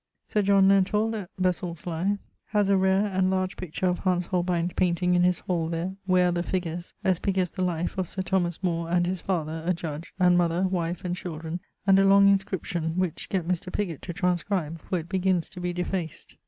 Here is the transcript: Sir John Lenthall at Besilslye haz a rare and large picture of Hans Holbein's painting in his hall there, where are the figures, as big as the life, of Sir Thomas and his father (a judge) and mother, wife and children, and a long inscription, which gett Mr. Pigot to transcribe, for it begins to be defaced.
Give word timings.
Sir 0.25 0.41
John 0.41 0.67
Lenthall 0.67 1.13
at 1.13 1.29
Besilslye 1.39 2.17
haz 2.47 2.69
a 2.69 2.75
rare 2.75 3.05
and 3.05 3.29
large 3.29 3.55
picture 3.55 3.85
of 3.85 3.99
Hans 3.99 4.25
Holbein's 4.25 4.73
painting 4.73 5.13
in 5.13 5.21
his 5.21 5.37
hall 5.37 5.69
there, 5.69 5.95
where 6.07 6.29
are 6.29 6.31
the 6.31 6.41
figures, 6.41 6.95
as 7.03 7.19
big 7.19 7.37
as 7.37 7.51
the 7.51 7.61
life, 7.61 7.95
of 7.99 8.09
Sir 8.09 8.23
Thomas 8.23 8.57
and 8.63 9.05
his 9.05 9.21
father 9.21 9.61
(a 9.63 9.75
judge) 9.75 10.11
and 10.19 10.39
mother, 10.39 10.63
wife 10.67 11.05
and 11.05 11.15
children, 11.15 11.59
and 11.85 11.99
a 11.99 12.05
long 12.07 12.27
inscription, 12.29 12.97
which 12.97 13.29
gett 13.29 13.47
Mr. 13.47 13.71
Pigot 13.71 14.01
to 14.01 14.11
transcribe, 14.11 14.81
for 14.81 14.97
it 14.97 15.07
begins 15.07 15.49
to 15.49 15.61
be 15.61 15.71
defaced. 15.71 16.35